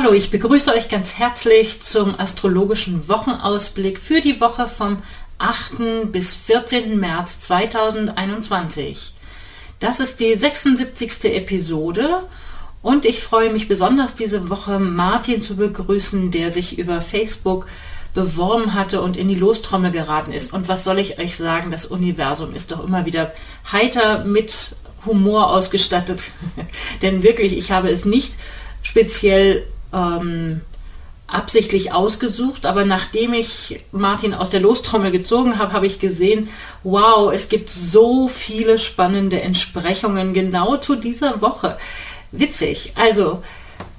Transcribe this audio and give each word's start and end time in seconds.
Hallo, 0.00 0.12
ich 0.12 0.30
begrüße 0.30 0.72
euch 0.72 0.88
ganz 0.88 1.18
herzlich 1.18 1.82
zum 1.82 2.14
astrologischen 2.20 3.08
Wochenausblick 3.08 3.98
für 3.98 4.20
die 4.20 4.40
Woche 4.40 4.68
vom 4.68 4.98
8. 5.38 6.12
bis 6.12 6.36
14. 6.36 7.00
März 7.00 7.40
2021. 7.40 9.14
Das 9.80 9.98
ist 9.98 10.20
die 10.20 10.36
76. 10.36 11.34
Episode 11.34 12.22
und 12.80 13.06
ich 13.06 13.20
freue 13.20 13.52
mich 13.52 13.66
besonders 13.66 14.14
diese 14.14 14.48
Woche 14.50 14.78
Martin 14.78 15.42
zu 15.42 15.56
begrüßen, 15.56 16.30
der 16.30 16.52
sich 16.52 16.78
über 16.78 17.00
Facebook 17.00 17.66
beworben 18.14 18.74
hatte 18.74 19.02
und 19.02 19.16
in 19.16 19.28
die 19.28 19.34
Lostrommel 19.34 19.90
geraten 19.90 20.30
ist. 20.30 20.52
Und 20.52 20.68
was 20.68 20.84
soll 20.84 21.00
ich 21.00 21.18
euch 21.18 21.36
sagen, 21.36 21.72
das 21.72 21.86
Universum 21.86 22.54
ist 22.54 22.70
doch 22.70 22.84
immer 22.84 23.04
wieder 23.04 23.32
heiter 23.72 24.24
mit 24.24 24.76
Humor 25.06 25.50
ausgestattet. 25.50 26.30
Denn 27.02 27.24
wirklich, 27.24 27.56
ich 27.56 27.72
habe 27.72 27.90
es 27.90 28.04
nicht 28.04 28.34
speziell 28.84 29.66
ähm, 29.92 30.60
absichtlich 31.28 31.92
ausgesucht, 31.92 32.64
aber 32.64 32.84
nachdem 32.86 33.34
ich 33.34 33.84
Martin 33.92 34.32
aus 34.32 34.48
der 34.48 34.60
Lostrommel 34.60 35.10
gezogen 35.10 35.58
habe, 35.58 35.72
habe 35.72 35.86
ich 35.86 36.00
gesehen, 36.00 36.48
wow, 36.82 37.30
es 37.32 37.50
gibt 37.50 37.68
so 37.68 38.28
viele 38.28 38.78
spannende 38.78 39.40
Entsprechungen 39.40 40.32
genau 40.32 40.78
zu 40.78 40.96
dieser 40.96 41.42
Woche. 41.42 41.76
Witzig. 42.32 42.92
Also 42.96 43.42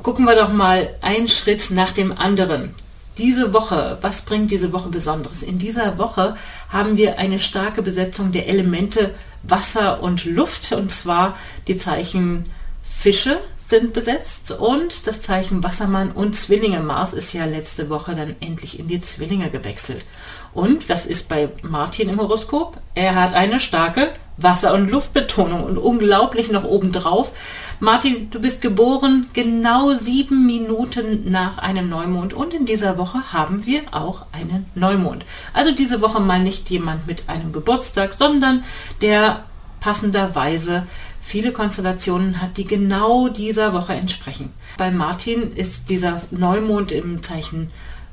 gucken 0.01 0.25
wir 0.25 0.35
doch 0.35 0.51
mal 0.51 0.89
einen 1.01 1.27
Schritt 1.27 1.69
nach 1.69 1.93
dem 1.93 2.17
anderen. 2.17 2.73
Diese 3.19 3.53
Woche, 3.53 3.97
was 4.01 4.23
bringt 4.23 4.49
diese 4.49 4.73
Woche 4.73 4.89
Besonderes? 4.89 5.43
In 5.43 5.59
dieser 5.59 5.97
Woche 5.97 6.35
haben 6.69 6.97
wir 6.97 7.19
eine 7.19 7.39
starke 7.39 7.83
Besetzung 7.83 8.31
der 8.31 8.47
Elemente 8.47 9.13
Wasser 9.43 10.01
und 10.01 10.25
Luft 10.25 10.71
und 10.71 10.89
zwar 10.89 11.37
die 11.67 11.77
Zeichen 11.77 12.45
Fische, 12.81 13.39
sind 13.69 13.93
besetzt 13.93 14.51
und 14.51 15.05
das 15.05 15.21
Zeichen 15.21 15.63
Wassermann 15.63 16.11
und 16.11 16.35
Zwillinge. 16.35 16.79
Mars 16.79 17.13
ist 17.13 17.33
ja 17.33 17.45
letzte 17.45 17.89
Woche 17.89 18.15
dann 18.15 18.35
endlich 18.39 18.79
in 18.79 18.87
die 18.87 18.99
Zwillinge 18.99 19.49
gewechselt. 19.51 20.05
Und 20.53 20.89
was 20.89 21.05
ist 21.05 21.29
bei 21.29 21.49
Martin 21.61 22.09
im 22.09 22.19
Horoskop? 22.19 22.77
Er 22.95 23.15
hat 23.15 23.35
eine 23.35 23.59
starke 23.59 24.09
Wasser- 24.37 24.73
und 24.73 24.89
Luftbetonung 24.89 25.63
und 25.63 25.77
unglaublich 25.77 26.49
noch 26.49 26.63
obendrauf. 26.63 27.31
Martin, 27.79 28.31
du 28.31 28.39
bist 28.39 28.61
geboren 28.61 29.27
genau 29.33 29.93
sieben 29.93 30.45
Minuten 30.45 31.29
nach 31.29 31.59
einem 31.59 31.89
Neumond 31.89 32.33
und 32.33 32.53
in 32.53 32.65
dieser 32.65 32.97
Woche 32.97 33.31
haben 33.31 33.65
wir 33.65 33.81
auch 33.91 34.25
einen 34.31 34.65
Neumond. 34.75 35.25
Also 35.53 35.71
diese 35.71 36.01
Woche 36.01 36.19
mal 36.19 36.39
nicht 36.39 36.69
jemand 36.69 37.05
mit 37.05 37.29
einem 37.29 37.53
Geburtstag, 37.53 38.15
sondern 38.15 38.63
der 39.01 39.43
passenderweise 39.79 40.87
viele 41.21 41.51
Konstellationen 41.51 42.41
hat, 42.41 42.57
die 42.57 42.65
genau 42.65 43.27
dieser 43.27 43.73
Woche 43.73 43.93
entsprechen. 43.93 44.51
Bei 44.77 44.91
Martin 44.91 45.53
ist 45.53 45.89
dieser 45.89 46.21
Neumond 46.31 46.91
im 46.91 47.21
Zeichen 47.21 47.71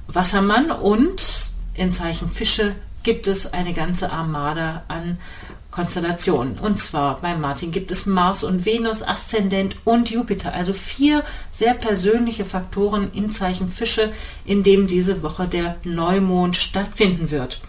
Wassermann 0.09 0.71
und 0.71 1.53
im 1.75 1.93
Zeichen 1.93 2.31
Fische 2.31 2.75
gibt 3.03 3.27
es 3.27 3.53
eine 3.53 3.73
ganze 3.73 4.11
Armada 4.11 4.83
an 4.89 5.19
Konstellationen. 5.71 6.59
Und 6.59 6.79
zwar 6.79 7.21
bei 7.21 7.35
Martin 7.37 7.71
gibt 7.71 7.91
es 7.91 8.07
Mars 8.07 8.45
und 8.45 8.65
Venus, 8.65 9.03
Aszendent 9.03 9.77
und 9.85 10.11
Jupiter. 10.11 10.55
Also 10.55 10.73
vier 10.73 11.23
sehr 11.51 11.75
persönliche 11.75 12.45
Faktoren 12.47 13.11
im 13.13 13.31
Zeichen 13.31 13.69
Fische, 13.69 14.11
in 14.47 14.63
dem 14.63 14.87
diese 14.87 15.23
Woche 15.23 15.47
der 15.47 15.77
Neumond 15.85 16.57
stattfinden 16.57 17.31
wird. 17.31 17.61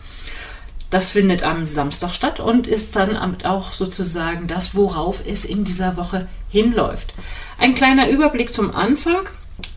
Das 0.89 1.11
findet 1.11 1.43
am 1.43 1.65
Samstag 1.65 2.13
statt 2.13 2.39
und 2.39 2.65
ist 2.65 2.95
dann 2.95 3.17
auch 3.43 3.73
sozusagen 3.73 4.47
das, 4.47 4.73
worauf 4.73 5.21
es 5.25 5.43
in 5.43 5.65
dieser 5.65 5.97
Woche 5.97 6.27
hinläuft. 6.49 7.13
Ein 7.57 7.73
kleiner 7.73 8.09
Überblick 8.09 8.53
zum 8.53 8.73
Anfang. 8.73 9.27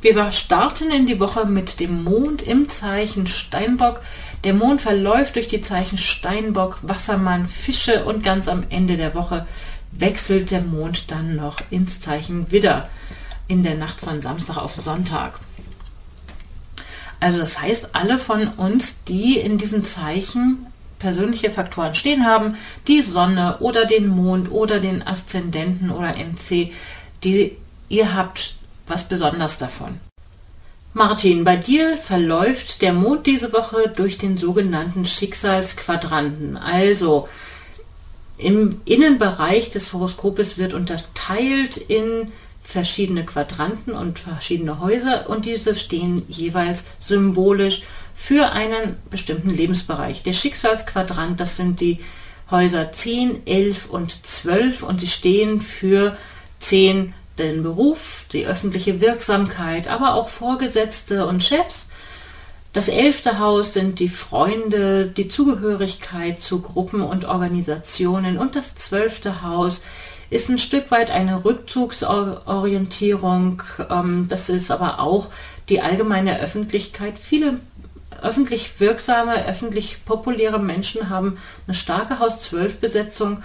Wir 0.03 0.31
starten 0.31 0.91
in 0.91 1.07
die 1.07 1.19
Woche 1.19 1.47
mit 1.47 1.81
dem 1.81 2.05
Mond 2.05 2.43
im 2.43 2.69
Zeichen 2.69 3.27
Steinbock. 3.27 4.01
Der 4.45 4.55
Mond 4.55 4.83
verläuft 4.83 5.37
durch 5.37 5.47
die 5.47 5.63
Zeichen 5.63 5.99
Steinbock, 5.99 6.79
Wassermann, 6.83 7.47
Fische 7.47 8.05
und 8.05 8.23
ganz 8.23 8.47
am 8.47 8.65
Ende 8.71 8.97
der 8.97 9.15
Woche 9.15 9.47
wechselt 9.93 10.51
der 10.51 10.63
Mond 10.63 11.11
dann 11.11 11.35
noch 11.35 11.57
ins 11.71 12.01
Zeichen 12.01 12.51
Widder 12.53 12.89
in 13.49 13.63
der 13.63 13.75
Nacht 13.75 14.01
von 14.01 14.21
Samstag 14.21 14.59
auf 14.59 14.75
Sonntag. 14.75 15.41
Also 17.19 17.41
das 17.41 17.61
heißt, 17.61 17.95
alle 17.95 18.19
von 18.19 18.49
uns, 18.49 19.03
die 19.05 19.39
in 19.39 19.59
diesen 19.59 19.85
Zeichen 19.85 20.67
persönliche 21.01 21.51
Faktoren 21.51 21.95
stehen 21.97 22.25
haben, 22.25 22.57
die 22.87 23.03
Sonne 23.03 23.57
oder 23.59 23.87
den 23.87 24.07
Mond 24.07 24.53
oder 24.53 24.79
den 24.79 25.05
Aszendenten 25.05 25.91
oder 25.91 26.15
MC, 26.15 26.73
die 27.25 27.57
ihr 27.89 28.15
habt 28.15 28.55
was 28.87 29.09
besonders 29.09 29.59
davon. 29.59 29.99
Martin, 30.93 31.45
bei 31.45 31.57
dir 31.57 31.97
verläuft 31.97 32.83
der 32.83 32.93
Mond 32.93 33.27
diese 33.27 33.53
Woche 33.53 33.93
durch 33.95 34.19
den 34.19 34.37
sogenannten 34.37 35.05
Schicksalsquadranten. 35.05 36.57
Also 36.57 37.29
im 38.39 38.81
Innenbereich 38.85 39.71
des 39.71 39.93
Horoskopes 39.93 40.59
wird 40.59 40.75
unterteilt 40.75 41.77
in 41.77 42.33
verschiedene 42.63 43.25
Quadranten 43.25 43.93
und 43.93 44.19
verschiedene 44.19 44.81
Häuser 44.81 45.29
und 45.29 45.47
diese 45.47 45.75
stehen 45.75 46.23
jeweils 46.29 46.85
symbolisch 46.99 47.83
für 48.15 48.53
einen 48.53 48.97
bestimmten 49.11 49.51
Lebensbereich. 49.51 50.23
Der 50.23 50.35
Schicksalsquadrant, 50.35 51.41
das 51.41 51.57
sind 51.57 51.81
die 51.81 52.01
Häuser 52.51 52.93
10, 52.93 53.47
11 53.47 53.87
und 53.87 54.27
12 54.27 54.83
und 54.83 55.01
sie 55.01 55.09
stehen 55.09 55.61
für 55.61 56.17
10 56.59 57.15
den 57.39 57.63
Beruf, 57.63 58.27
die 58.33 58.47
öffentliche 58.47 59.01
Wirksamkeit, 59.01 59.89
aber 59.89 60.15
auch 60.15 60.29
Vorgesetzte 60.29 61.27
und 61.27 61.43
Chefs. 61.43 61.89
Das 62.73 62.89
elfte 62.89 63.41
Haus 63.41 63.75
sind 63.75 63.99
die 63.99 64.09
Freunde, 64.09 65.07
die 65.07 65.27
Zugehörigkeit 65.27 66.41
zu 66.41 66.61
Gruppen 66.61 67.01
und 67.01 67.25
Organisationen 67.25 68.39
und 68.39 68.55
das 68.55 68.77
zwölfte 68.77 69.43
Haus 69.43 69.83
ist 70.31 70.49
ein 70.49 70.59
Stück 70.59 70.91
weit 70.91 71.11
eine 71.11 71.45
Rückzugsorientierung. 71.45 73.63
Ähm, 73.91 74.25
das 74.29 74.49
ist 74.49 74.71
aber 74.71 75.01
auch 75.01 75.27
die 75.69 75.83
allgemeine 75.83 76.41
Öffentlichkeit. 76.41 77.19
Viele 77.19 77.61
öffentlich 78.23 78.81
wirksame, 78.81 79.47
öffentlich 79.47 80.05
populäre 80.05 80.61
Menschen 80.61 81.11
haben 81.11 81.39
eine 81.67 81.75
starke 81.75 82.19
Haus-12-Besetzung 82.19 83.43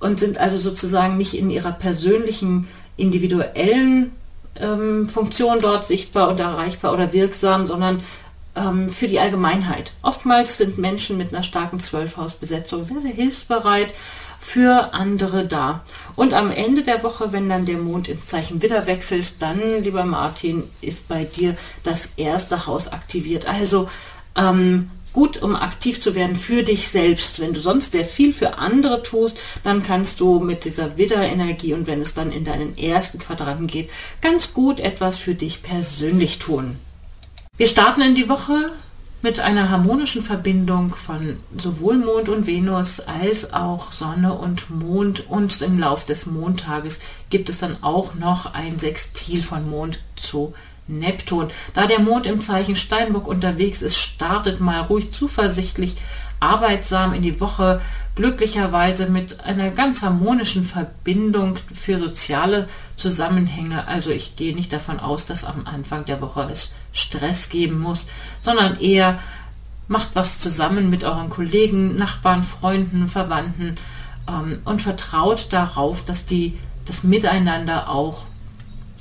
und 0.00 0.20
sind 0.20 0.38
also 0.38 0.58
sozusagen 0.58 1.16
nicht 1.16 1.34
in 1.34 1.50
ihrer 1.50 1.72
persönlichen, 1.72 2.68
individuellen 2.96 4.12
ähm, 4.56 5.08
Funktion 5.08 5.60
dort 5.60 5.86
sichtbar 5.86 6.28
und 6.28 6.40
erreichbar 6.40 6.92
oder 6.92 7.12
wirksam, 7.12 7.66
sondern 7.66 8.02
ähm, 8.58 8.88
für 8.88 9.06
die 9.06 9.20
Allgemeinheit. 9.20 9.92
Oftmals 10.02 10.58
sind 10.58 10.78
Menschen 10.78 11.16
mit 11.16 11.32
einer 11.32 11.42
starken 11.42 11.80
Zwölfhausbesetzung 11.80 12.82
sehr, 12.82 13.00
sehr 13.00 13.12
hilfsbereit 13.12 13.94
für 14.40 14.94
andere 14.94 15.46
da. 15.46 15.82
Und 16.16 16.34
am 16.34 16.50
Ende 16.50 16.82
der 16.82 17.02
Woche, 17.02 17.32
wenn 17.32 17.48
dann 17.48 17.66
der 17.66 17.78
Mond 17.78 18.08
ins 18.08 18.26
Zeichen 18.26 18.62
Widder 18.62 18.86
wechselt, 18.86 19.40
dann, 19.40 19.60
lieber 19.82 20.04
Martin, 20.04 20.64
ist 20.80 21.08
bei 21.08 21.24
dir 21.24 21.56
das 21.82 22.12
erste 22.16 22.66
Haus 22.66 22.88
aktiviert. 22.88 23.46
Also 23.48 23.88
ähm, 24.36 24.90
gut, 25.12 25.42
um 25.42 25.56
aktiv 25.56 26.00
zu 26.00 26.14
werden 26.14 26.36
für 26.36 26.62
dich 26.62 26.88
selbst. 26.88 27.40
Wenn 27.40 27.54
du 27.54 27.60
sonst 27.60 27.92
sehr 27.92 28.04
viel 28.04 28.32
für 28.32 28.58
andere 28.58 29.02
tust, 29.02 29.38
dann 29.62 29.82
kannst 29.82 30.20
du 30.20 30.38
mit 30.38 30.64
dieser 30.64 30.96
Widder-Energie 30.96 31.74
und 31.74 31.86
wenn 31.86 32.00
es 32.00 32.14
dann 32.14 32.30
in 32.30 32.44
deinen 32.44 32.78
ersten 32.78 33.18
Quadranten 33.18 33.66
geht, 33.66 33.90
ganz 34.20 34.54
gut 34.54 34.80
etwas 34.80 35.18
für 35.18 35.34
dich 35.34 35.62
persönlich 35.62 36.38
tun. 36.38 36.76
Wir 37.58 37.66
starten 37.66 38.02
in 38.02 38.14
die 38.14 38.28
Woche 38.28 38.70
mit 39.20 39.40
einer 39.40 39.68
harmonischen 39.68 40.22
Verbindung 40.22 40.94
von 40.94 41.40
sowohl 41.56 41.98
Mond 41.98 42.28
und 42.28 42.46
Venus 42.46 43.00
als 43.00 43.52
auch 43.52 43.90
Sonne 43.90 44.34
und 44.34 44.70
Mond 44.70 45.28
und 45.28 45.60
im 45.62 45.76
Lauf 45.76 46.04
des 46.04 46.26
Montages 46.26 47.00
gibt 47.30 47.48
es 47.48 47.58
dann 47.58 47.82
auch 47.82 48.14
noch 48.14 48.54
ein 48.54 48.78
Sextil 48.78 49.42
von 49.42 49.68
Mond 49.68 49.98
zu 50.14 50.54
Neptun. 50.86 51.48
Da 51.74 51.88
der 51.88 51.98
Mond 51.98 52.28
im 52.28 52.40
Zeichen 52.40 52.76
Steinbock 52.76 53.26
unterwegs 53.26 53.82
ist, 53.82 53.96
startet 53.96 54.60
mal 54.60 54.82
ruhig 54.82 55.10
zuversichtlich, 55.10 55.96
arbeitsam 56.38 57.12
in 57.12 57.22
die 57.22 57.40
Woche, 57.40 57.80
glücklicherweise 58.18 59.08
mit 59.08 59.44
einer 59.44 59.70
ganz 59.70 60.02
harmonischen 60.02 60.64
Verbindung 60.64 61.56
für 61.72 62.00
soziale 62.00 62.68
Zusammenhänge. 62.96 63.86
Also 63.86 64.10
ich 64.10 64.34
gehe 64.34 64.56
nicht 64.56 64.72
davon 64.72 64.98
aus, 64.98 65.26
dass 65.26 65.44
am 65.44 65.68
Anfang 65.68 66.04
der 66.04 66.20
Woche 66.20 66.48
es 66.50 66.72
Stress 66.92 67.48
geben 67.48 67.78
muss, 67.78 68.08
sondern 68.40 68.80
eher 68.80 69.20
macht 69.86 70.10
was 70.14 70.40
zusammen 70.40 70.90
mit 70.90 71.04
euren 71.04 71.30
Kollegen, 71.30 71.94
Nachbarn, 71.94 72.42
Freunden, 72.42 73.06
Verwandten 73.06 73.76
ähm, 74.28 74.58
und 74.64 74.82
vertraut 74.82 75.52
darauf, 75.52 76.04
dass 76.04 76.26
die 76.26 76.58
das 76.86 77.04
Miteinander 77.04 77.88
auch 77.88 78.26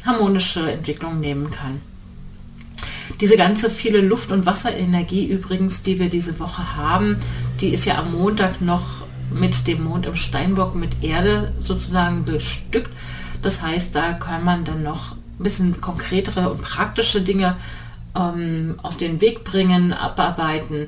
harmonische 0.06 0.72
Entwicklung 0.72 1.20
nehmen 1.20 1.50
kann. 1.50 1.82
Diese 3.20 3.36
ganze 3.36 3.72
viele 3.72 4.02
Luft- 4.02 4.32
und 4.32 4.46
Wasserenergie 4.46 5.26
übrigens, 5.26 5.82
die 5.82 5.98
wir 5.98 6.10
diese 6.10 6.40
Woche 6.40 6.76
haben, 6.76 7.18
die 7.60 7.70
ist 7.70 7.86
ja 7.86 7.98
am 7.98 8.12
Montag 8.12 8.62
noch 8.62 9.04
mit 9.32 9.68
dem 9.68 9.84
Mond 9.84 10.06
im 10.06 10.16
Steinbock 10.16 10.76
mit 10.76 11.04
Erde 11.04 11.54
sozusagen 11.60 12.24
bestückt. 12.26 12.92
Das 13.42 13.62
heißt, 13.62 13.96
da 13.96 14.14
kann 14.14 14.44
man 14.44 14.64
dann 14.64 14.84
noch 14.84 15.12
ein 15.12 15.44
bisschen 15.44 15.82
konkretere 15.82 16.50
und 16.50 16.62
praktische 16.62 17.22
Dinge 17.22 17.58
ähm, 18.16 18.80
auf 18.82 18.98
den 18.98 19.22
Weg 19.22 19.44
bringen, 19.44 19.94
abarbeiten 19.94 20.88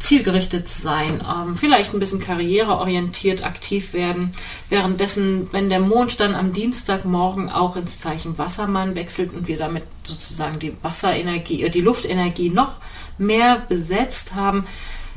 zielgerichtet 0.00 0.66
sein, 0.66 1.20
ähm, 1.20 1.56
vielleicht 1.56 1.92
ein 1.92 2.00
bisschen 2.00 2.20
karriereorientiert 2.20 3.44
aktiv 3.44 3.92
werden. 3.92 4.32
Währenddessen, 4.70 5.52
wenn 5.52 5.68
der 5.68 5.80
Mond 5.80 6.20
dann 6.20 6.34
am 6.34 6.54
Dienstagmorgen 6.54 7.50
auch 7.50 7.76
ins 7.76 8.00
Zeichen 8.00 8.38
Wassermann 8.38 8.94
wechselt 8.94 9.32
und 9.32 9.46
wir 9.46 9.58
damit 9.58 9.82
sozusagen 10.02 10.58
die 10.58 10.72
Wasserenergie, 10.82 11.62
äh, 11.64 11.70
die 11.70 11.82
Luftenergie 11.82 12.48
noch 12.48 12.78
mehr 13.18 13.62
besetzt 13.68 14.34
haben, 14.34 14.66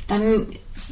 dann 0.08 0.48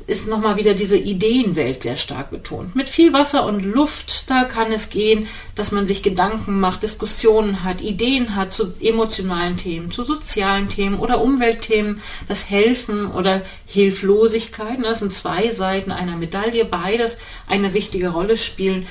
ist 0.05 0.27
nochmal 0.27 0.57
wieder 0.57 0.75
diese 0.75 0.97
Ideenwelt 0.97 1.81
sehr 1.83 1.97
stark 1.97 2.29
betont. 2.29 2.75
Mit 2.75 2.87
viel 2.87 3.13
Wasser 3.13 3.45
und 3.45 3.65
Luft, 3.65 4.29
da 4.29 4.43
kann 4.43 4.71
es 4.71 4.91
gehen, 4.91 5.25
dass 5.55 5.71
man 5.71 5.87
sich 5.87 6.03
Gedanken 6.03 6.59
macht, 6.59 6.83
Diskussionen 6.83 7.63
hat, 7.63 7.81
Ideen 7.81 8.35
hat 8.35 8.53
zu 8.53 8.73
emotionalen 8.79 9.57
Themen, 9.57 9.89
zu 9.89 10.03
sozialen 10.03 10.69
Themen 10.69 10.99
oder 10.99 11.19
Umweltthemen, 11.21 11.99
das 12.27 12.47
Helfen 12.49 13.11
oder 13.11 13.41
Hilflosigkeit. 13.65 14.77
Das 14.83 14.99
sind 14.99 15.11
zwei 15.11 15.49
Seiten 15.51 15.91
einer 15.91 16.17
Medaille, 16.17 16.65
beides 16.65 17.17
eine 17.47 17.73
wichtige 17.73 18.09
Rolle 18.09 18.37
spielen. 18.37 18.85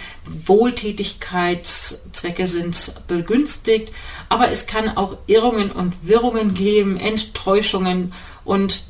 Wohltätigkeitszwecke 0.47 2.49
sind 2.49 2.95
begünstigt, 3.07 3.93
aber 4.29 4.51
es 4.51 4.67
kann 4.67 4.97
auch 4.97 5.19
Irrungen 5.27 5.71
und 5.71 5.95
Wirrungen 6.03 6.55
geben, 6.55 6.97
Enttäuschungen 6.99 8.13
und 8.45 8.90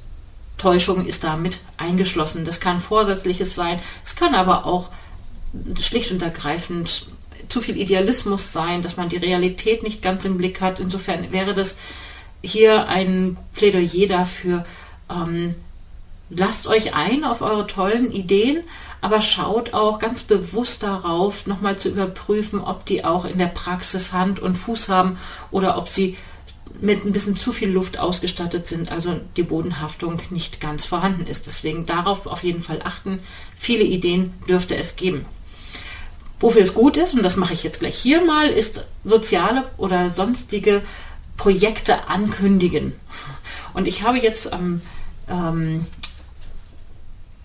Täuschung 0.61 1.07
ist 1.07 1.25
damit 1.25 1.61
eingeschlossen. 1.79 2.45
Das 2.45 2.61
kann 2.61 2.81
vorsätzliches 2.81 3.55
sein, 3.55 3.81
es 4.05 4.15
kann 4.15 4.35
aber 4.35 4.67
auch 4.67 4.91
schlicht 5.81 6.13
und 6.13 6.23
ergreifend 6.23 7.07
zu 7.49 7.61
viel 7.61 7.77
Idealismus 7.77 8.53
sein, 8.53 8.83
dass 8.83 8.97
man 8.97 9.09
die 9.09 9.17
Realität 9.17 9.83
nicht 9.83 10.03
ganz 10.03 10.25
im 10.25 10.37
Blick 10.37 10.61
hat. 10.61 10.79
Insofern 10.79 11.33
wäre 11.33 11.55
das 11.55 11.79
hier 12.43 12.89
ein 12.89 13.39
Plädoyer 13.55 14.07
dafür, 14.07 14.65
ähm, 15.11 15.55
lasst 16.29 16.67
euch 16.67 16.95
ein 16.95 17.25
auf 17.25 17.41
eure 17.41 17.67
tollen 17.67 18.13
Ideen, 18.13 18.63
aber 19.01 19.21
schaut 19.21 19.73
auch 19.75 19.99
ganz 19.99 20.23
bewusst 20.23 20.83
darauf, 20.83 21.47
nochmal 21.47 21.79
zu 21.79 21.89
überprüfen, 21.89 22.61
ob 22.61 22.85
die 22.87 23.05
auch 23.05 23.25
in 23.25 23.39
der 23.39 23.47
Praxis 23.47 24.13
Hand 24.13 24.41
und 24.41 24.57
Fuß 24.57 24.91
haben 24.91 25.19
oder 25.51 25.77
ob 25.79 25.89
sie 25.89 26.17
mit 26.81 27.05
ein 27.05 27.13
bisschen 27.13 27.37
zu 27.37 27.53
viel 27.53 27.71
Luft 27.71 27.99
ausgestattet 27.99 28.67
sind, 28.67 28.91
also 28.91 29.21
die 29.37 29.43
Bodenhaftung 29.43 30.21
nicht 30.31 30.61
ganz 30.61 30.85
vorhanden 30.85 31.27
ist. 31.27 31.47
Deswegen 31.47 31.87
darauf 31.87 32.27
auf 32.27 32.43
jeden 32.43 32.63
Fall 32.63 32.81
achten. 32.85 33.21
Viele 33.55 33.85
Ideen 33.85 34.33
dürfte 34.49 34.77
es 34.77 34.97
geben. 34.97 35.27
Wofür 36.39 36.63
es 36.63 36.75
gut 36.75 36.97
ist, 36.97 37.15
und 37.15 37.23
das 37.23 37.37
mache 37.37 37.53
ich 37.53 37.63
jetzt 37.63 37.81
gleich 37.81 37.97
hier 37.97 38.25
mal, 38.25 38.49
ist 38.49 38.87
soziale 39.05 39.65
oder 39.77 40.09
sonstige 40.09 40.81
Projekte 41.37 42.09
ankündigen. 42.09 42.95
Und 43.75 43.87
ich 43.87 44.03
habe 44.03 44.19
jetzt 44.19 44.53
am 44.53 44.81
ähm, 45.29 45.87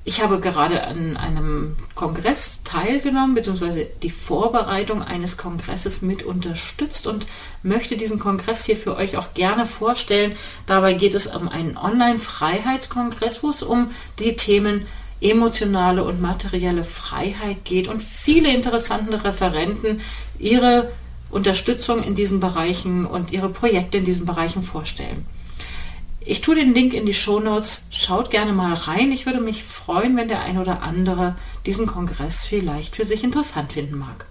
ich 0.08 0.22
habe 0.22 0.40
gerade 0.40 0.84
an 0.84 1.18
einem 1.18 1.76
Kongress 1.96 2.62
teilgenommen, 2.64 3.34
beziehungsweise 3.34 3.88
die 4.04 4.12
Vorbereitung 4.12 5.02
eines 5.02 5.36
Kongresses 5.36 6.04
mit 6.04 6.22
unterstützt 6.22 7.08
und 7.08 7.26
möchte 7.64 7.98
diesen 7.98 8.20
Kongress 8.20 8.66
hier 8.66 8.78
für 8.78 8.96
euch 8.98 9.18
auch 9.18 9.34
gerne 9.34 9.66
vorstellen. 9.66 10.36
Dabei 10.68 10.94
geht 10.94 11.16
es 11.16 11.26
um 11.26 11.50
einen 11.50 11.76
Online-Freiheitskongress, 11.76 13.42
wo 13.42 13.50
es 13.50 13.64
um 13.64 13.90
die 14.20 14.36
Themen 14.36 14.86
emotionale 15.22 16.04
und 16.04 16.22
materielle 16.22 16.84
Freiheit 16.84 17.66
geht 17.66 17.88
und 17.88 18.04
viele 18.04 18.54
interessante 18.54 19.24
Referenten 19.24 20.02
ihre 20.38 20.92
Unterstützung 21.32 22.04
in 22.04 22.14
diesen 22.14 22.40
Bereichen 22.40 23.08
und 23.08 23.32
ihre 23.32 23.50
Projekte 23.50 23.98
in 23.98 24.06
diesen 24.06 24.28
Bereichen 24.28 24.62
vorstellen. 24.62 25.26
Ich 26.28 26.42
tue 26.42 26.56
den 26.56 26.74
Link 26.74 26.94
in 26.96 27.06
die 27.06 27.14
Show 27.14 27.40
Notes. 27.40 27.86
Schaut 27.92 28.32
gerne 28.32 28.52
mal 28.52 28.74
rein. 28.74 29.12
Ich 29.12 29.28
würde 29.28 29.40
mich 29.40 29.64
freuen, 29.64 30.18
wenn 30.18 30.28
der 30.28 30.42
ein 30.42 30.58
oder 30.58 30.82
andere 30.82 31.36
diesen 31.68 31.86
Kongress 31.86 32.46
vielleicht 32.46 32.96
für 32.96 33.06
sich 33.06 33.24
interessant 33.24 33.74
finden 33.74 34.00
mag. 34.00 34.26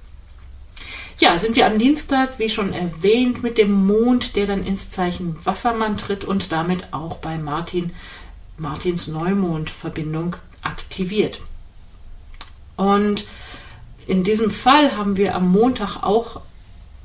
Ja, 1.19 1.39
sind 1.39 1.55
wir 1.55 1.67
am 1.67 1.79
Dienstag, 1.79 2.41
wie 2.41 2.51
schon 2.51 2.73
erwähnt, 2.73 3.45
mit 3.45 3.59
dem 3.59 3.87
Mond, 3.87 4.35
der 4.35 4.47
dann 4.47 4.65
ins 4.65 4.91
Zeichen 4.91 5.37
Wassermann 5.45 5.97
tritt 5.97 6.25
und 6.25 6.51
damit 6.51 6.93
auch 6.93 7.19
bei 7.19 7.39
Martin, 7.39 7.93
Martins 8.59 9.07
Neumond-Verbindung 9.07 10.35
aktiviert. 10.63 11.43
Und 12.77 13.27
in 14.09 14.25
diesem 14.25 14.51
Fall 14.51 14.97
haben 14.97 15.17
wir 15.17 15.37
am 15.37 15.53
Montag 15.53 16.03
auch 16.03 16.41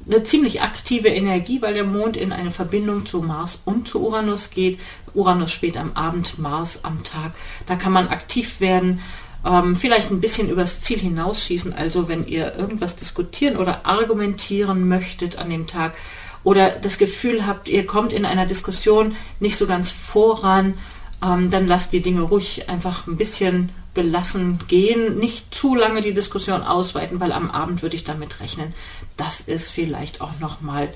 eine 0.06 0.24
ziemlich 0.24 0.62
aktive 0.62 1.10
Energie, 1.10 1.62
weil 1.62 1.74
der 1.74 1.84
Mond 1.84 2.18
in 2.18 2.32
eine 2.32 2.52
Verbindung 2.52 3.06
zu 3.06 3.22
Mars 3.22 3.62
und 3.66 3.88
zu 3.88 4.02
Uranus 4.02 4.50
geht. 4.50 4.80
Uranus 5.14 5.52
spät 5.52 5.78
am 5.78 5.94
Abend, 5.94 6.40
Mars 6.40 6.84
am 6.84 7.04
Tag. 7.04 7.34
Da 7.66 7.76
kann 7.76 7.92
man 7.92 8.08
aktiv 8.08 8.60
werden, 8.60 9.02
ähm, 9.46 9.76
vielleicht 9.76 10.12
ein 10.12 10.22
bisschen 10.22 10.50
übers 10.50 10.82
Ziel 10.82 11.00
hinausschießen. 11.00 11.74
Also 11.74 12.08
wenn 12.08 12.26
ihr 12.28 12.56
irgendwas 12.56 12.96
diskutieren 12.96 13.58
oder 13.58 13.86
argumentieren 13.86 14.88
möchtet 14.88 15.38
an 15.38 15.50
dem 15.50 15.68
Tag 15.68 15.96
oder 16.44 16.72
das 16.72 16.98
Gefühl 16.98 17.46
habt, 17.46 17.70
ihr 17.70 17.86
kommt 17.86 18.14
in 18.14 18.26
einer 18.26 18.46
Diskussion 18.46 19.16
nicht 19.40 19.58
so 19.58 19.68
ganz 19.68 19.92
voran, 19.92 20.76
ähm, 21.24 21.52
dann 21.52 21.68
lasst 21.68 21.94
die 21.94 22.02
Dinge 22.02 22.22
ruhig 22.22 22.70
einfach 22.70 23.08
ein 23.08 23.18
bisschen 23.18 23.72
gelassen 23.94 24.60
gehen, 24.68 25.18
nicht 25.18 25.54
zu 25.54 25.76
lange 25.76 26.02
die 26.02 26.14
Diskussion 26.14 26.62
ausweiten, 26.62 27.20
weil 27.20 27.32
am 27.32 27.50
Abend 27.50 27.82
würde 27.82 27.96
ich 27.96 28.04
damit 28.04 28.40
rechnen, 28.40 28.74
dass 29.18 29.44
es 29.46 29.70
vielleicht 29.70 30.22
auch 30.22 30.40
noch 30.40 30.62
mal 30.62 30.90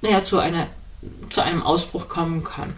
naja, 0.00 0.24
zu, 0.24 0.38
einer, 0.38 0.68
zu 1.30 1.42
einem 1.42 1.62
Ausbruch 1.62 2.08
kommen 2.08 2.44
kann. 2.44 2.74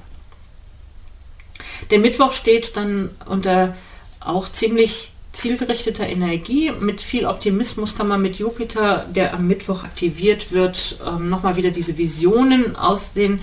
Der 1.91 1.99
Mittwoch 1.99 2.33
steht 2.33 2.77
dann 2.77 3.11
unter 3.27 3.77
auch 4.21 4.51
ziemlich 4.51 5.13
zielgerichteter 5.33 6.07
Energie. 6.07 6.73
Mit 6.73 7.01
viel 7.01 7.27
Optimismus 7.27 7.97
kann 7.97 8.09
man 8.09 8.21
mit 8.21 8.37
Jupiter, 8.37 9.07
der 9.11 9.35
am 9.35 9.47
Mittwoch 9.47 9.85
aktiviert 9.85 10.53
wird, 10.53 10.99
ähm, 11.07 11.29
nochmal 11.29 11.57
wieder 11.57 11.71
diese 11.71 11.97
Visionen 11.99 12.77
aus 12.77 13.13
den 13.13 13.41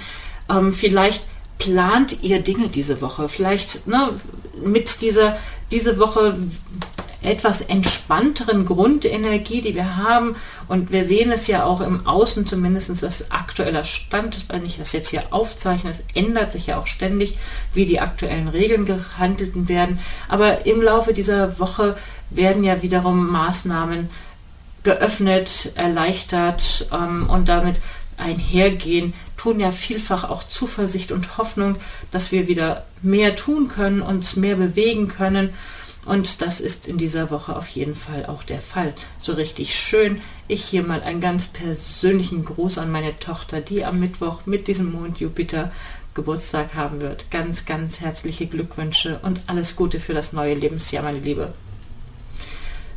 ähm, 0.50 0.74
vielleicht 0.74 1.27
plant 1.58 2.24
ihr 2.24 2.39
Dinge 2.39 2.70
diese 2.70 3.01
Woche? 3.01 3.29
Vielleicht 3.29 3.88
ne, 3.88 4.20
mit 4.62 5.01
dieser 5.01 5.38
diese 5.71 6.00
Woche 6.00 6.38
etwas 7.21 7.62
entspannteren 7.62 8.65
Grundenergie, 8.65 9.62
die 9.62 9.75
wir 9.75 9.97
haben. 9.97 10.36
Und 10.67 10.91
wir 10.91 11.05
sehen 11.05 11.31
es 11.31 11.47
ja 11.47 11.65
auch 11.65 11.81
im 11.81 12.05
Außen, 12.05 12.45
zumindest 12.45 13.01
das 13.01 13.31
aktuelle 13.31 13.86
Stand, 13.86 14.45
wenn 14.50 14.65
ich 14.65 14.77
das 14.77 14.93
jetzt 14.93 15.09
hier 15.09 15.24
aufzeichne, 15.31 15.89
es 15.89 16.03
ändert 16.13 16.51
sich 16.51 16.67
ja 16.67 16.79
auch 16.79 16.88
ständig, 16.88 17.38
wie 17.74 17.86
die 17.86 18.00
aktuellen 18.00 18.47
Regeln 18.47 18.86
gehandelt 18.86 19.67
werden. 19.67 20.00
Aber 20.29 20.65
im 20.65 20.81
Laufe 20.81 21.13
dieser 21.13 21.59
Woche 21.59 21.97
werden 22.29 22.63
ja 22.63 22.81
wiederum 22.81 23.29
Maßnahmen 23.31 24.09
geöffnet, 24.83 25.74
erleichtert 25.75 26.88
ähm, 26.93 27.29
und 27.29 27.50
damit 27.50 27.81
einhergehen, 28.17 29.13
tun 29.38 29.60
ja 29.60 29.72
vielfach 29.72 30.24
auch 30.25 30.44
Zuversicht 30.44 31.12
und 31.12 31.38
Hoffnung, 31.38 31.77
dass 32.12 32.32
wir 32.32 32.48
wieder 32.48 32.86
mehr 33.01 33.36
tun 33.36 33.67
können, 33.70 34.01
uns 34.01 34.36
mehr 34.36 34.56
bewegen 34.56 35.08
können. 35.08 35.51
Und 36.06 36.41
das 36.41 36.62
ist 36.62 36.88
in 36.88 36.98
dieser 36.98 37.32
Woche 37.32 37.56
auf 37.56 37.67
jeden 37.67 37.96
Fall 37.96 38.25
auch 38.25 38.44
der 38.44 38.62
Fall. 38.62 38.94
So 39.20 39.34
richtig 39.34 39.75
schön. 39.75 40.22
Ich 40.48 40.63
hier 40.63 40.84
mal 40.84 41.01
einen 41.03 41.22
ganz 41.22 41.48
persönlichen 41.48 42.46
Gruß 42.46 42.77
an 42.77 42.91
meine 42.91 43.20
Tochter, 43.20 43.62
die 43.62 43.84
am 43.84 44.00
Mittwoch 44.00 44.46
mit 44.46 44.67
diesem 44.67 44.91
Mond 44.91 45.20
Jupiter 45.20 45.72
Geburtstag 46.13 46.74
haben 46.74 47.01
wird. 47.01 47.29
Ganz, 47.29 47.65
ganz 47.65 48.00
herzliche 48.00 48.48
Glückwünsche 48.48 49.20
und 49.22 49.41
alles 49.48 49.75
Gute 49.75 50.00
für 50.00 50.13
das 50.13 50.34
neue 50.34 50.56
Lebensjahr, 50.56 51.03
meine 51.03 51.20
Liebe. 51.20 51.53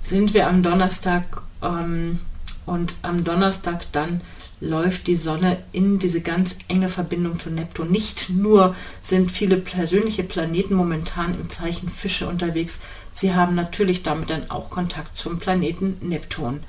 Sind 0.01 0.33
wir 0.33 0.47
am 0.47 0.63
Donnerstag 0.63 1.43
ähm, 1.63 2.21
und 2.65 2.95
am 3.03 3.25
Donnerstag 3.25 3.93
dann 3.93 4.23
läuft 4.61 5.07
die 5.07 5.17
Sonne 5.17 5.59
in 5.73 5.99
diese 5.99 6.21
ganz 6.21 6.57
enge 6.69 6.89
Verbindung 6.89 7.39
zu 7.39 7.51
Neptun. 7.51 7.91
Nicht 7.91 8.31
nur 8.31 8.77
sind 9.01 9.33
viele 9.33 9.57
persönliche 9.57 10.23
Planeten 10.23 10.75
momentan 10.75 11.35
im 11.35 11.49
Zeichen 11.49 11.89
Fische 11.89 12.29
unterwegs, 12.29 12.81
sie 13.11 13.35
haben 13.35 13.55
natürlich 13.55 14.03
damit 14.03 14.31
dann 14.31 14.51
auch 14.51 14.71
Kontakt 14.71 15.17
zum 15.17 15.39
Planeten 15.39 15.97
Neptun. 16.03 16.61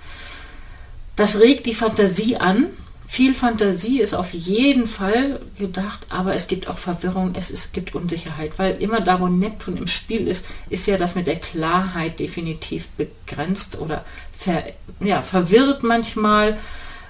Das 1.15 1.39
regt 1.39 1.65
die 1.65 1.75
Fantasie 1.75 2.38
an. 2.38 2.67
Viel 3.07 3.33
Fantasie 3.33 4.00
ist 4.00 4.13
auf 4.13 4.31
jeden 4.31 4.88
Fall 4.88 5.41
gedacht, 5.60 6.07
aber 6.07 6.33
es 6.33 6.48
gibt 6.48 6.69
auch 6.69 6.77
Verwirrung, 6.77 7.33
es, 7.36 7.51
es 7.51 7.74
gibt 7.74 7.93
Unsicherheit, 7.93 8.57
weil 8.57 8.81
immer 8.81 9.01
da, 9.01 9.19
wo 9.19 9.27
Neptun 9.27 9.75
im 9.75 9.88
Spiel 9.88 10.29
ist, 10.29 10.45
ist 10.69 10.88
ja 10.88 10.95
das 10.95 11.15
mit 11.15 11.27
der 11.27 11.36
Klarheit 11.36 12.21
definitiv 12.21 12.88
begrenzt 12.88 13.77
oder 13.79 14.05
ver, 14.31 14.63
ja, 15.01 15.21
verwirrt 15.21 15.83
manchmal. 15.83 16.57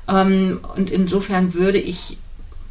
Ähm, 0.08 0.62
und 0.76 0.90
insofern 0.90 1.54
würde 1.54 1.80
ich, 1.80 2.18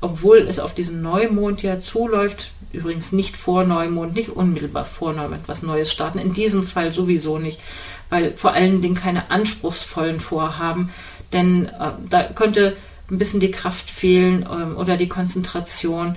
obwohl 0.01 0.39
es 0.39 0.59
auf 0.59 0.75
diesen 0.75 1.03
Neumond 1.03 1.63
ja 1.63 1.81
zuläuft, 1.81 2.53
übrigens 2.73 3.13
nicht 3.13 3.37
vor 3.37 3.65
Neumond, 3.65 4.15
nicht 4.15 4.31
unmittelbar 4.31 4.85
vor 4.85 5.13
Neumond 5.13 5.49
was 5.49 5.63
Neues 5.63 5.91
starten, 5.91 6.19
in 6.19 6.33
diesem 6.33 6.65
Fall 6.65 6.93
sowieso 6.93 7.39
nicht, 7.39 7.61
weil 8.09 8.37
vor 8.37 8.53
allen 8.53 8.83
Dingen 8.83 8.95
keine 8.95 9.31
anspruchsvollen 9.31 10.21
Vorhaben, 10.21 10.91
denn 11.33 11.67
äh, 11.67 11.93
da 12.09 12.25
könnte 12.25 12.77
ein 13.11 13.19
bisschen 13.19 13.41
die 13.41 13.51
Kraft 13.51 13.91
fehlen 13.91 14.47
ähm, 14.51 14.77
oder 14.77 14.97
die 14.97 15.09
Konzentration. 15.09 16.17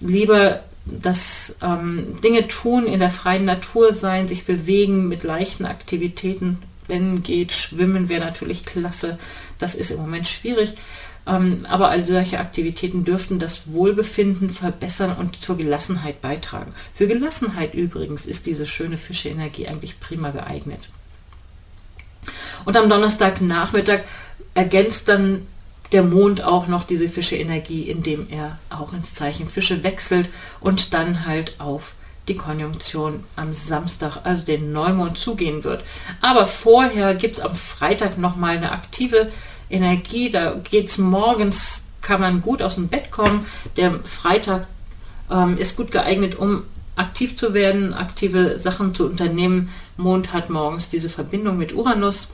Lieber 0.00 0.60
das 0.86 1.56
ähm, 1.62 2.16
Dinge 2.22 2.48
tun, 2.48 2.86
in 2.86 3.00
der 3.00 3.10
freien 3.10 3.44
Natur 3.44 3.92
sein, 3.92 4.28
sich 4.28 4.46
bewegen 4.46 5.08
mit 5.08 5.22
leichten 5.22 5.66
Aktivitäten, 5.66 6.58
wenn 6.90 7.22
geht, 7.22 7.52
schwimmen 7.52 8.10
wäre 8.10 8.24
natürlich 8.24 8.66
klasse. 8.66 9.18
Das 9.58 9.74
ist 9.74 9.90
im 9.90 10.00
Moment 10.00 10.28
schwierig. 10.28 10.74
Ähm, 11.26 11.66
aber 11.68 11.90
all 11.90 12.04
solche 12.04 12.38
Aktivitäten 12.38 13.04
dürften 13.04 13.38
das 13.38 13.62
Wohlbefinden 13.72 14.50
verbessern 14.50 15.16
und 15.16 15.40
zur 15.40 15.56
Gelassenheit 15.56 16.20
beitragen. 16.20 16.74
Für 16.94 17.08
Gelassenheit 17.08 17.72
übrigens 17.74 18.26
ist 18.26 18.46
diese 18.46 18.66
schöne 18.66 18.98
Fische-Energie 18.98 19.68
eigentlich 19.68 20.00
prima 20.00 20.30
geeignet. 20.30 20.88
Und 22.64 22.76
am 22.76 22.88
Donnerstagnachmittag 22.88 24.00
ergänzt 24.54 25.08
dann 25.08 25.46
der 25.92 26.02
Mond 26.02 26.42
auch 26.42 26.68
noch 26.68 26.84
diese 26.84 27.08
Fische-Energie, 27.08 27.82
indem 27.90 28.28
er 28.30 28.58
auch 28.68 28.92
ins 28.92 29.14
Zeichen 29.14 29.48
Fische 29.48 29.82
wechselt 29.82 30.30
und 30.60 30.94
dann 30.94 31.26
halt 31.26 31.58
auf 31.58 31.94
die 32.30 32.36
Konjunktion 32.36 33.24
am 33.34 33.52
Samstag, 33.52 34.20
also 34.24 34.44
den 34.44 34.72
Neumond, 34.72 35.18
zugehen 35.18 35.64
wird. 35.64 35.84
Aber 36.22 36.46
vorher 36.46 37.14
gibt 37.14 37.36
es 37.36 37.40
am 37.40 37.56
Freitag 37.56 38.18
nochmal 38.18 38.56
eine 38.56 38.72
aktive 38.72 39.30
Energie. 39.68 40.30
Da 40.30 40.54
geht 40.54 40.88
es 40.88 40.98
morgens, 40.98 41.86
kann 42.00 42.20
man 42.20 42.40
gut 42.40 42.62
aus 42.62 42.76
dem 42.76 42.88
Bett 42.88 43.10
kommen. 43.10 43.46
Der 43.76 44.00
Freitag 44.04 44.68
ähm, 45.30 45.58
ist 45.58 45.76
gut 45.76 45.90
geeignet, 45.90 46.36
um 46.36 46.62
aktiv 46.94 47.36
zu 47.36 47.52
werden, 47.52 47.94
aktive 47.94 48.58
Sachen 48.58 48.94
zu 48.94 49.06
unternehmen. 49.06 49.70
Mond 49.96 50.32
hat 50.32 50.50
morgens 50.50 50.88
diese 50.88 51.08
Verbindung 51.08 51.58
mit 51.58 51.74
Uranus. 51.74 52.28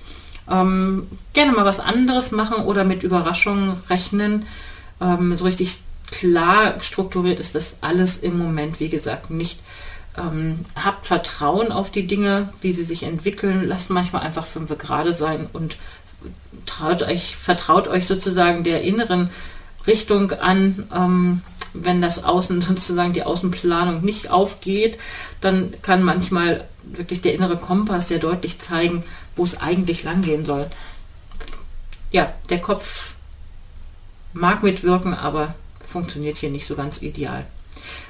Ähm, 0.51 1.07
gerne 1.33 1.53
mal 1.53 1.65
was 1.65 1.81
anderes 1.81 2.33
machen 2.33 2.65
oder 2.65 2.85
mit 2.85 3.03
Überraschungen 3.03 3.77
rechnen. 3.89 4.47
Ähm, 5.01 5.37
so 5.37 5.47
richtig 5.47 5.81
klar 6.11 6.83
strukturiert 6.83 7.41
ist 7.41 7.55
das 7.55 7.79
alles 7.81 8.19
im 8.19 8.39
Moment, 8.39 8.81
wie 8.81 8.89
gesagt, 8.89 9.31
nicht. 9.31 9.61
Ähm, 10.17 10.65
habt 10.75 11.07
Vertrauen 11.07 11.73
auf 11.73 11.91
die 11.91 12.07
Dinge, 12.07 12.49
wie 12.63 12.73
sie 12.73 12.85
sich 12.85 13.03
entwickeln. 13.03 13.67
Lasst 13.67 13.91
manchmal 13.91 14.23
einfach 14.23 14.47
fünf 14.47 14.77
gerade 14.79 15.13
sein 15.13 15.49
und 15.53 15.77
traut 16.65 17.03
euch, 17.03 17.37
vertraut 17.37 17.89
euch 17.89 18.07
sozusagen 18.07 18.65
der 18.65 18.83
inneren 18.83 19.31
Richtung 19.87 20.33
an. 20.33 20.89
Ähm, 20.95 21.43
wenn 21.75 22.01
das 22.01 22.25
Außen 22.25 22.63
sozusagen 22.63 23.13
die 23.13 23.25
Außenplanung 23.25 24.03
nicht 24.03 24.31
aufgeht, 24.31 24.99
dann 25.41 25.75
kann 25.83 26.03
manchmal 26.03 26.67
wirklich 26.83 27.21
der 27.21 27.35
innere 27.35 27.57
Kompass 27.57 28.09
sehr 28.09 28.19
deutlich 28.19 28.59
zeigen, 28.61 29.05
wo 29.35 29.45
es 29.45 29.61
eigentlich 29.61 30.05
langgehen 30.05 30.45
soll. 30.45 30.71
Ja, 32.13 32.33
der 32.49 32.61
Kopf 32.61 33.15
mag 34.33 34.63
mitwirken, 34.63 35.15
aber 35.15 35.55
funktioniert 35.97 36.37
hier 36.37 36.51
nicht 36.51 36.67
so 36.67 36.77
ganz 36.77 37.01
ideal. 37.01 37.47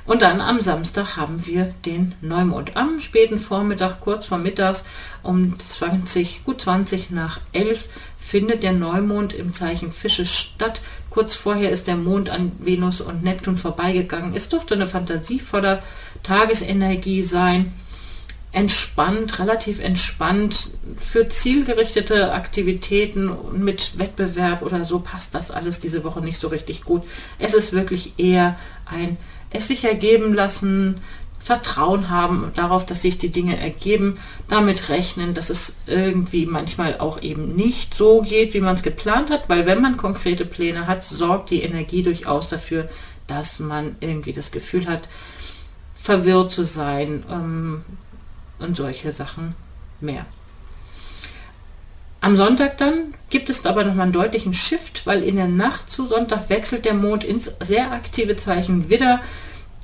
Und 0.07 0.23
dann 0.23 0.41
am 0.41 0.61
Samstag 0.61 1.17
haben 1.17 1.47
wir 1.47 1.73
den 1.85 2.17
Neumond. 2.21 2.77
Am 2.77 3.01
späten 3.01 3.39
Vormittag, 3.39 4.01
kurz 4.01 4.27
vor 4.27 4.39
mittags, 4.39 4.85
um 5.23 5.57
20, 5.57 6.45
gut 6.45 6.61
20 6.61 7.11
nach 7.11 7.39
11, 7.53 7.89
findet 8.19 8.65
der 8.65 8.73
Neumond 8.73 9.35
im 9.35 9.53
Zeichen 9.53 9.93
Fische 9.93 10.27
statt. 10.27 10.81
Kurz 11.11 11.37
vorher 11.37 11.71
ist 11.71 11.87
der 11.87 11.97
Mond 11.97 12.29
an 12.29 12.51
Venus 12.59 13.01
und 13.01 13.23
Neptun 13.23 13.57
vorbeigegangen. 13.57 14.35
Es 14.35 14.49
dürfte 14.49 14.75
eine 14.75 14.89
fantasievolle 14.89 15.81
Tagesenergie 16.25 17.23
sein 17.23 17.73
entspannt, 18.57 19.39
relativ 19.39 19.81
entspannt 19.81 20.71
für 20.99 21.29
zielgerichtete 21.29 22.33
Aktivitäten 22.33 23.31
mit 23.53 23.99
Wettbewerb 23.99 24.63
oder 24.63 24.87
so 24.87 24.99
passt 24.99 25.35
das 25.35 25.51
alles 25.51 25.79
diese 25.79 26.05
Woche 26.05 26.23
nicht 26.23 26.41
so 26.41 26.49
richtig 26.49 26.83
gut. 26.85 27.03
Es 27.39 27.53
ist 27.53 27.75
wirklich 27.75 28.15
eher 28.17 28.57
ein 28.87 29.19
es 29.51 29.69
sich 29.69 29.85
ergeben 29.85 30.33
lassen, 30.33 31.03
Vertrauen 31.39 32.09
haben 32.09 32.51
darauf, 32.57 32.87
dass 32.87 33.03
sich 33.03 33.19
die 33.19 33.29
Dinge 33.29 33.61
ergeben, 33.61 34.19
damit 34.49 34.89
rechnen, 34.89 35.35
dass 35.35 35.51
es 35.51 35.77
irgendwie 35.87 36.47
manchmal 36.47 36.99
auch 36.99 37.21
eben 37.23 37.55
nicht 37.55 37.95
so 37.95 38.23
geht, 38.23 38.55
wie 38.55 38.61
man 38.61 38.75
es 38.75 38.83
geplant 38.83 39.31
hat, 39.31 39.51
weil 39.51 39.67
wenn 39.67 39.83
man 39.83 39.99
konkrete 39.99 40.47
Pläne 40.47 40.87
hat, 40.87 41.05
sorgt 41.05 41.51
die 41.51 41.63
Energie 41.63 42.03
durchaus 42.03 42.49
dafür, 42.49 42.89
dass 43.27 43.61
man 43.61 43.97
irgendwie 44.01 44.33
das 44.33 44.51
Gefühl 44.51 44.87
hat, 44.87 45.11
verwirrt 45.95 46.51
zu 46.51 46.65
sein, 46.65 47.23
ähm, 47.31 47.85
und 48.59 48.77
solche 48.77 49.13
Sachen 49.13 49.55
mehr. 50.01 50.27
Am 52.21 52.37
Sonntag 52.37 52.79
dann 52.79 53.15
gibt 53.31 53.51
es 53.51 53.65
aber 53.67 53.85
nochmal 53.85 54.05
einen 54.05 54.13
deutlichen 54.13 54.55
Shift, 54.55 55.07
weil 55.07 55.23
in 55.23 55.37
der 55.37 55.49
Nacht 55.49 55.91
zu 55.91 56.07
Sonntag 56.07 56.49
wechselt 56.49 56.85
der 56.85 56.95
Mond 56.95 57.25
ins 57.25 57.55
sehr 57.61 57.93
aktive 57.93 58.37
Zeichen 58.37 58.91
Widder. 58.91 59.21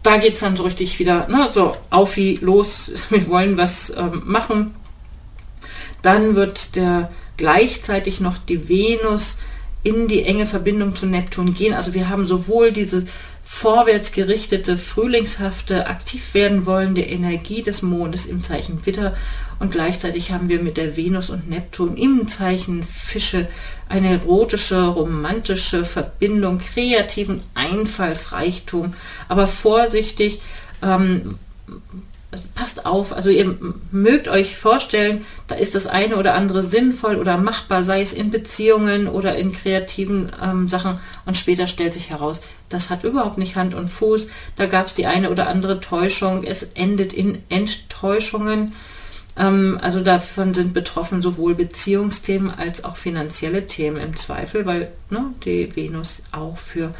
Da 0.03 0.17
geht 0.17 0.35
es 0.35 0.41
dann 0.41 0.57
so 0.57 0.65
richtig 0.65 0.99
wieder, 0.99 1.29
ne, 1.29 1.49
so 1.53 1.73
auf 1.91 2.17
wie 2.17 2.37
los, 2.37 2.91
wir 3.11 3.29
wollen 3.29 3.57
was 3.57 3.95
ähm, 3.97 4.23
machen. 4.25 4.75
Dann 6.03 6.35
wird 6.35 6.75
der 6.75 7.11
gleichzeitig 7.37 8.21
noch 8.21 8.39
die 8.39 8.69
Venus 8.69 9.39
in 9.83 10.09
die 10.09 10.23
enge 10.25 10.47
Verbindung 10.47 10.95
zu 10.95 11.07
Neptun 11.07 11.55
gehen. 11.55 11.75
Also 11.75 11.95
wir 11.95 12.09
haben 12.09 12.27
sowohl 12.27 12.73
diese 12.73 13.07
vorwärts 13.45 14.13
gerichtete, 14.13 14.79
frühlingshafte, 14.79 15.87
aktiv 15.87 16.35
werden 16.35 16.65
wollende 16.65 17.03
Energie 17.03 17.63
des 17.63 17.83
Mondes 17.83 18.27
im 18.27 18.41
Zeichen 18.41 18.87
Witter 18.87 19.15
und 19.59 19.73
gleichzeitig 19.73 20.33
haben 20.33 20.49
wir 20.49 20.63
mit 20.63 20.77
der 20.77 20.97
Venus 20.97 21.29
und 21.31 21.51
Neptun 21.51 21.97
im 21.97 22.29
Zeichen 22.29 22.83
Fische 22.83 23.49
eine 23.89 24.11
erotische, 24.11 24.87
romantische 24.87 25.85
Verbindung, 25.85 26.61
kreativen 26.61 27.41
Einfallsreichtum, 27.55 28.95
aber 29.29 29.47
vorsichtig, 29.47 30.41
ähm, 30.83 31.37
passt 32.55 32.87
auf, 32.87 33.13
also 33.13 33.29
ihr 33.29 33.57
mögt 33.91 34.29
euch 34.29 34.57
vorstellen, 34.57 35.27
da 35.49 35.55
ist 35.55 35.75
das 35.75 35.87
eine 35.87 36.17
oder 36.17 36.35
andere 36.35 36.63
sinnvoll 36.63 37.17
oder 37.17 37.37
machbar, 37.37 37.85
sei 37.85 38.01
es 38.01 38.13
in 38.13 38.31
Beziehungen 38.31 39.07
oder 39.07 39.37
in 39.37 39.53
kreativen 39.53 40.33
ähm, 40.43 40.69
Sachen. 40.69 40.99
Und 41.27 41.37
später 41.37 41.67
stellt 41.67 41.93
sich 41.93 42.11
heraus, 42.11 42.43
das 42.71 42.89
hat 42.89 43.05
überhaupt 43.05 43.37
nicht 43.37 43.57
Hand 43.57 43.75
und 43.75 43.89
Fuß, 43.89 44.29
da 44.57 44.67
gab 44.67 44.87
es 44.87 44.95
die 44.95 45.07
eine 45.07 45.31
oder 45.31 45.47
andere 45.47 45.81
Täuschung, 45.81 46.45
es 46.45 46.63
endet 46.75 47.13
in 47.13 47.43
Enttäuschungen, 47.51 48.73
ähm, 49.37 49.79
also 49.83 50.01
davon 50.01 50.55
sind 50.55 50.73
betroffen 50.73 51.21
sowohl 51.21 51.55
Beziehungsthemen 51.55 52.51
als 52.51 52.85
auch 52.85 52.97
finanzielle 52.97 53.67
Themen 53.67 53.99
im 53.99 54.17
Zweifel, 54.17 54.65
weil 54.65 54.93
ne, 55.11 55.33
die 55.45 55.75
Venus 55.77 56.23
auch 56.33 56.57
für 56.57 56.95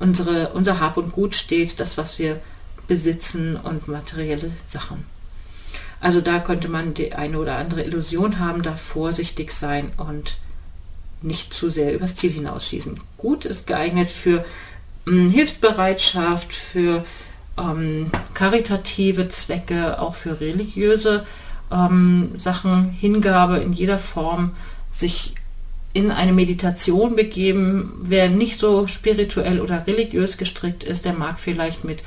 unsere, 0.00 0.48
unser 0.54 0.80
Hab 0.80 0.96
und 0.96 1.12
Gut 1.12 1.34
steht, 1.34 1.78
das, 1.78 1.96
was 1.96 2.18
wir 2.18 2.40
besitzen 2.92 3.56
und 3.56 3.88
materielle 3.88 4.52
Sachen. 4.66 5.04
Also 5.98 6.20
da 6.20 6.40
könnte 6.40 6.68
man 6.68 6.92
die 6.92 7.14
eine 7.14 7.38
oder 7.38 7.56
andere 7.56 7.84
Illusion 7.84 8.38
haben, 8.38 8.62
da 8.62 8.76
vorsichtig 8.76 9.50
sein 9.52 9.92
und 9.96 10.36
nicht 11.22 11.54
zu 11.54 11.70
sehr 11.70 11.94
übers 11.94 12.16
Ziel 12.16 12.32
hinausschießen. 12.32 13.00
Gut 13.16 13.46
ist 13.46 13.66
geeignet 13.66 14.10
für 14.10 14.44
ähm, 15.06 15.30
Hilfsbereitschaft, 15.30 16.52
für 16.52 17.02
ähm, 17.56 18.10
karitative 18.34 19.30
Zwecke, 19.30 19.98
auch 19.98 20.14
für 20.14 20.38
religiöse 20.38 21.24
ähm, 21.70 22.32
Sachen, 22.36 22.90
Hingabe 22.90 23.56
in 23.56 23.72
jeder 23.72 23.98
Form, 23.98 24.50
sich 24.90 25.34
in 25.94 26.10
eine 26.10 26.34
Meditation 26.34 27.16
begeben. 27.16 28.02
Wer 28.02 28.28
nicht 28.28 28.60
so 28.60 28.86
spirituell 28.86 29.62
oder 29.62 29.86
religiös 29.86 30.36
gestrickt 30.36 30.84
ist, 30.84 31.06
der 31.06 31.14
mag 31.14 31.40
vielleicht 31.40 31.84
mit 31.84 32.02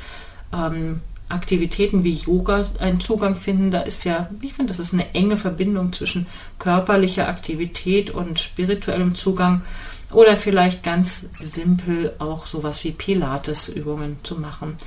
ähm, 0.56 1.02
Aktivitäten 1.28 2.04
wie 2.04 2.14
Yoga 2.14 2.66
einen 2.80 3.00
Zugang 3.00 3.36
finden. 3.36 3.72
Da 3.72 3.82
ist 3.82 4.06
ja, 4.06 4.30
ich 4.42 4.54
finde, 4.54 4.70
das 4.70 4.80
ist 4.80 4.94
eine 4.94 5.14
enge 5.16 5.38
Verbindung 5.38 5.92
zwischen 5.92 6.28
körperlicher 6.60 7.28
Aktivität 7.28 8.12
und 8.12 8.40
spirituellem 8.40 9.16
Zugang. 9.16 9.64
oder 10.12 10.38
vielleicht 10.38 10.84
ganz 10.84 11.28
simpel 11.34 12.14
auch 12.20 12.46
sowas 12.46 12.84
wie 12.84 12.92
Pilates-Übungen 12.92 14.18
zu 14.24 14.36
machen, 14.36 14.78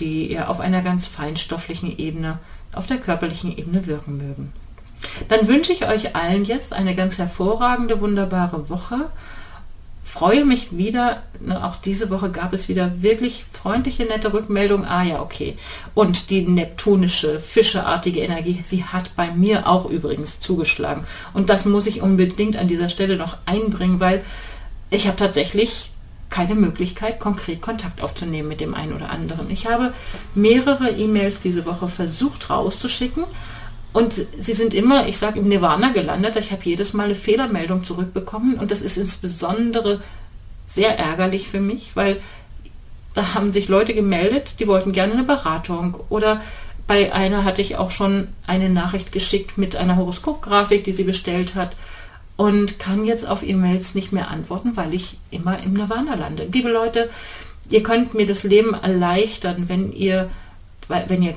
die 0.00 0.32
ja 0.32 0.48
auf 0.48 0.60
einer 0.60 0.82
ganz 0.82 1.06
feinstofflichen 1.06 1.96
Ebene, 1.96 2.40
auf 2.72 2.86
der 2.86 2.98
körperlichen 2.98 3.56
Ebene 3.56 3.86
wirken 3.86 4.18
mögen. 4.18 4.52
Dann 5.28 5.46
wünsche 5.46 5.72
ich 5.72 5.86
euch 5.86 6.16
allen 6.16 6.44
jetzt 6.44 6.72
eine 6.72 6.94
ganz 6.94 7.18
hervorragende, 7.18 8.00
wunderbare 8.00 8.68
Woche 8.68 9.10
freue 10.06 10.44
mich 10.44 10.76
wieder, 10.76 11.24
ne, 11.40 11.62
auch 11.64 11.76
diese 11.76 12.10
Woche 12.10 12.30
gab 12.30 12.52
es 12.52 12.68
wieder 12.68 13.02
wirklich 13.02 13.44
freundliche, 13.52 14.04
nette 14.04 14.32
Rückmeldungen. 14.32 14.86
Ah 14.86 15.02
ja, 15.02 15.20
okay. 15.20 15.56
Und 15.94 16.30
die 16.30 16.42
neptunische, 16.42 17.40
fischeartige 17.40 18.20
Energie, 18.20 18.60
sie 18.62 18.84
hat 18.84 19.16
bei 19.16 19.32
mir 19.32 19.68
auch 19.68 19.90
übrigens 19.90 20.38
zugeschlagen. 20.40 21.04
Und 21.34 21.50
das 21.50 21.66
muss 21.66 21.88
ich 21.88 22.02
unbedingt 22.02 22.56
an 22.56 22.68
dieser 22.68 22.88
Stelle 22.88 23.16
noch 23.16 23.36
einbringen, 23.46 23.98
weil 23.98 24.24
ich 24.90 25.08
habe 25.08 25.16
tatsächlich 25.16 25.90
keine 26.30 26.54
Möglichkeit, 26.54 27.20
konkret 27.20 27.60
Kontakt 27.60 28.00
aufzunehmen 28.00 28.48
mit 28.48 28.60
dem 28.60 28.74
einen 28.74 28.92
oder 28.92 29.10
anderen. 29.10 29.50
Ich 29.50 29.66
habe 29.66 29.92
mehrere 30.34 30.90
E-Mails 30.90 31.40
diese 31.40 31.66
Woche 31.66 31.88
versucht 31.88 32.48
rauszuschicken, 32.48 33.24
und 33.96 34.26
sie 34.36 34.52
sind 34.52 34.74
immer, 34.74 35.08
ich 35.08 35.16
sage, 35.16 35.40
im 35.40 35.48
Nirvana 35.48 35.88
gelandet. 35.88 36.36
Ich 36.36 36.52
habe 36.52 36.60
jedes 36.64 36.92
Mal 36.92 37.04
eine 37.04 37.14
Fehlermeldung 37.14 37.82
zurückbekommen 37.82 38.58
und 38.58 38.70
das 38.70 38.82
ist 38.82 38.98
insbesondere 38.98 40.02
sehr 40.66 40.98
ärgerlich 40.98 41.48
für 41.48 41.60
mich, 41.60 41.96
weil 41.96 42.20
da 43.14 43.32
haben 43.32 43.52
sich 43.52 43.68
Leute 43.68 43.94
gemeldet, 43.94 44.60
die 44.60 44.68
wollten 44.68 44.92
gerne 44.92 45.14
eine 45.14 45.22
Beratung 45.22 45.96
oder 46.10 46.42
bei 46.86 47.14
einer 47.14 47.44
hatte 47.44 47.62
ich 47.62 47.76
auch 47.76 47.90
schon 47.90 48.28
eine 48.46 48.68
Nachricht 48.68 49.12
geschickt 49.12 49.56
mit 49.56 49.76
einer 49.76 49.96
Horoskopgrafik, 49.96 50.84
die 50.84 50.92
sie 50.92 51.04
bestellt 51.04 51.54
hat 51.54 51.74
und 52.36 52.78
kann 52.78 53.06
jetzt 53.06 53.26
auf 53.26 53.42
E-Mails 53.42 53.94
nicht 53.94 54.12
mehr 54.12 54.30
antworten, 54.30 54.76
weil 54.76 54.92
ich 54.92 55.16
immer 55.30 55.58
im 55.62 55.72
Nirvana 55.72 56.16
lande. 56.16 56.46
Liebe 56.52 56.68
Leute, 56.68 57.08
ihr 57.70 57.82
könnt 57.82 58.12
mir 58.12 58.26
das 58.26 58.42
Leben 58.42 58.74
erleichtern, 58.74 59.70
wenn 59.70 59.90
ihr, 59.90 60.28
wenn 60.88 61.22
ihr 61.22 61.34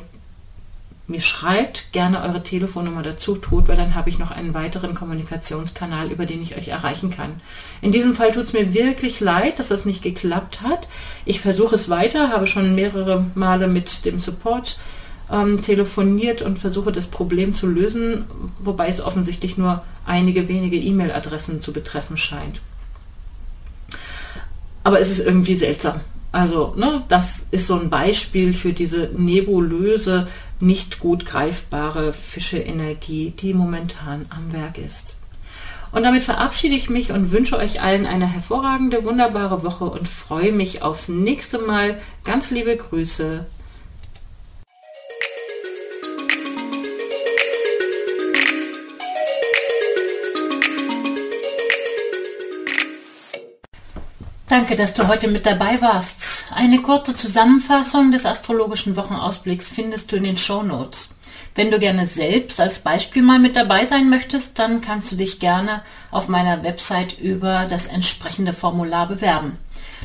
mir 1.10 1.22
schreibt, 1.22 1.92
gerne 1.92 2.22
eure 2.22 2.44
Telefonnummer 2.44 3.02
dazu 3.02 3.36
tut, 3.36 3.68
weil 3.68 3.76
dann 3.76 3.96
habe 3.96 4.10
ich 4.10 4.20
noch 4.20 4.32
einen 4.32 4.54
weiteren 4.54 4.94
Kommunikationskanal, 4.94 6.12
über 6.12 6.26
den 6.26 6.42
ich 6.42 6.56
euch 6.56 6.68
erreichen 6.68 7.10
kann. 7.10 7.42
In 7.82 7.92
diesem 7.92 8.14
Fall 8.14 8.32
tut 8.32 8.44
es 8.44 8.54
mir 8.54 8.74
wirklich 8.74 9.20
leid, 9.20 9.58
dass 9.60 9.70
das 9.70 9.86
nicht 9.86 10.04
geklappt 10.04 10.62
hat. 10.62 10.88
Ich 11.26 11.42
versuche 11.42 11.76
es 11.76 11.90
weiter, 11.90 12.30
habe 12.30 12.46
schon 12.46 12.76
mehrere 12.76 13.26
Male 13.34 13.68
mit 13.68 14.06
dem 14.06 14.20
Support 14.20 14.78
ähm, 15.32 15.62
telefoniert 15.62 16.42
und 16.44 16.60
versuche 16.60 16.92
das 16.92 17.08
Problem 17.08 17.56
zu 17.56 17.68
lösen, 17.68 18.26
wobei 18.60 18.88
es 18.88 19.02
offensichtlich 19.02 19.58
nur 19.58 19.84
einige 20.06 20.48
wenige 20.48 20.78
E-Mail-Adressen 20.78 21.62
zu 21.62 21.74
betreffen 21.74 22.18
scheint. 22.18 22.62
Aber 24.84 25.00
es 25.00 25.10
ist 25.10 25.20
irgendwie 25.20 25.56
seltsam. 25.56 26.02
Also, 26.32 26.76
ne, 26.78 27.04
das 27.08 27.48
ist 27.50 27.66
so 27.66 27.80
ein 27.80 27.90
Beispiel 27.90 28.54
für 28.54 28.72
diese 28.72 29.10
nebulöse, 29.18 30.28
nicht 30.60 31.00
gut 31.00 31.26
greifbare 31.26 32.14
Fische-Energie, 32.14 33.32
die 33.32 33.54
momentan 33.54 34.26
am 34.30 34.52
Werk 34.52 34.78
ist. 34.78 35.16
Und 35.92 36.04
damit 36.04 36.24
verabschiede 36.24 36.76
ich 36.76 36.90
mich 36.90 37.12
und 37.12 37.32
wünsche 37.32 37.58
euch 37.58 37.82
allen 37.82 38.06
eine 38.06 38.28
hervorragende, 38.28 39.04
wunderbare 39.06 39.64
Woche 39.64 39.86
und 39.86 40.08
freue 40.08 40.52
mich 40.52 40.84
aufs 40.84 41.08
nächste 41.08 41.60
Mal. 41.60 42.00
Ganz 42.24 42.52
liebe 42.52 42.78
Grüße, 42.78 43.46
Danke, 54.50 54.76
dass 54.76 54.96
du 54.96 55.08
heute 55.08 55.28
mit 55.28 55.46
dabei 55.46 55.80
warst. 55.80 56.48
Eine 56.56 56.82
kurze 56.82 57.16
Zusammenfassung 57.16 58.12
des 58.12 58.26
astrologischen 58.26 58.98
Wochenausblicks 58.98 59.70
findest 59.70 60.12
du 60.12 60.16
in 60.16 60.24
den 60.24 60.38
Show 60.38 60.64
Notes. 60.64 61.14
Wenn 61.54 61.70
du 61.70 61.78
gerne 61.78 62.08
selbst 62.08 62.60
als 62.60 62.80
Beispiel 62.80 63.22
mal 63.22 63.38
mit 63.38 63.56
dabei 63.56 63.86
sein 63.86 64.10
möchtest, 64.10 64.58
dann 64.58 64.82
kannst 64.82 65.12
du 65.12 65.18
dich 65.18 65.40
gerne 65.40 65.84
auf 66.10 66.30
meiner 66.30 66.64
Website 66.64 67.20
über 67.20 67.68
das 67.70 67.86
entsprechende 67.86 68.54
Formular 68.54 69.08
bewerben. 69.08 69.60